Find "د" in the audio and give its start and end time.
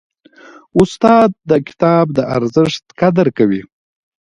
1.49-1.51, 2.17-2.19